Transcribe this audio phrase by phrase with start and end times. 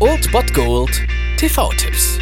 [0.00, 0.90] Old Bot Gold
[1.38, 2.18] TV-Tipps.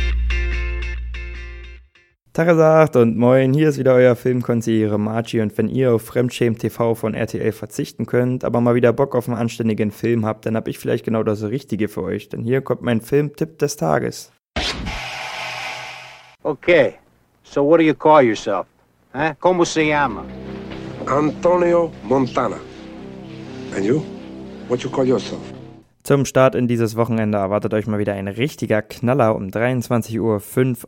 [2.33, 6.95] Tagesagt und moin, hier ist wieder euer Filmkonsigliere Margie und wenn ihr auf Fremdschämen TV
[6.95, 10.69] von RTL verzichten könnt, aber mal wieder Bock auf einen anständigen Film habt, dann hab
[10.69, 14.33] ich vielleicht genau das Richtige für euch, denn hier kommt mein Filmtipp des Tages.
[16.43, 16.95] Okay,
[17.43, 18.67] so what do you call yourself?
[19.15, 19.35] Huh?
[19.41, 20.25] Como se llama?
[21.07, 22.57] Antonio Montana.
[23.77, 24.03] And you?
[24.69, 25.62] What you call yourself?
[26.05, 29.37] Zum Start in dieses Wochenende erwartet euch mal wieder ein richtiger Knaller.
[29.37, 30.41] Um 23.05 Uhr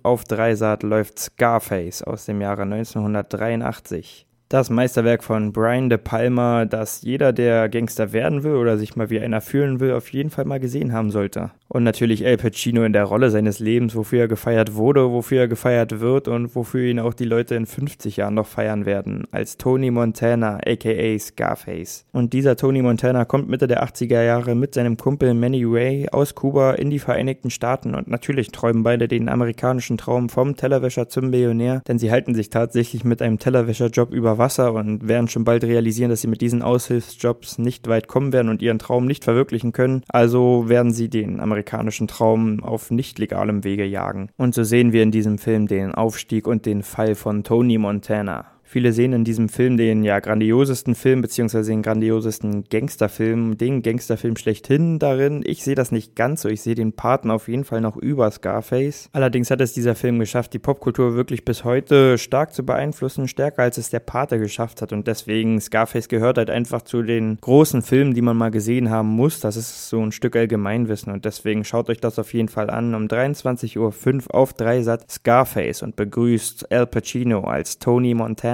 [0.02, 4.26] auf Dreisat läuft Scarface aus dem Jahre 1983.
[4.48, 9.08] Das Meisterwerk von Brian De Palma, das jeder, der Gangster werden will oder sich mal
[9.08, 11.52] wie einer fühlen will, auf jeden Fall mal gesehen haben sollte.
[11.74, 15.48] Und natürlich El Pacino in der Rolle seines Lebens, wofür er gefeiert wurde, wofür er
[15.48, 19.56] gefeiert wird und wofür ihn auch die Leute in 50 Jahren noch feiern werden, als
[19.56, 22.04] Tony Montana, aka Scarface.
[22.12, 26.36] Und dieser Tony Montana kommt Mitte der 80er Jahre mit seinem Kumpel Manny Ray aus
[26.36, 27.96] Kuba in die Vereinigten Staaten.
[27.96, 32.50] Und natürlich träumen beide den amerikanischen Traum vom Tellerwäscher zum Millionär, denn sie halten sich
[32.50, 36.62] tatsächlich mit einem Tellerwäscherjob über Wasser und werden schon bald realisieren, dass sie mit diesen
[36.62, 41.40] Aushilfsjobs nicht weit kommen werden und ihren Traum nicht verwirklichen können, also werden sie den
[41.40, 44.28] amerikanischen amerikanischen Traum auf nicht legalem Wege jagen.
[44.36, 48.53] Und so sehen wir in diesem Film den Aufstieg und den Fall von Tony Montana.
[48.64, 54.36] Viele sehen in diesem Film den ja grandiosesten Film beziehungsweise den grandiosesten Gangsterfilm, den Gangsterfilm
[54.36, 55.42] schlechthin darin.
[55.46, 56.48] Ich sehe das nicht ganz so.
[56.48, 59.10] Ich sehe den Paten auf jeden Fall noch über Scarface.
[59.12, 63.62] Allerdings hat es dieser Film geschafft, die Popkultur wirklich bis heute stark zu beeinflussen, stärker
[63.62, 64.92] als es der Pate geschafft hat.
[64.92, 69.08] Und deswegen Scarface gehört halt einfach zu den großen Filmen, die man mal gesehen haben
[69.08, 69.40] muss.
[69.40, 72.94] Das ist so ein Stück Allgemeinwissen und deswegen schaut euch das auf jeden Fall an.
[72.94, 78.53] Um 23.05 Uhr auf Dreisat Scarface und begrüßt Al Pacino als Tony Montana.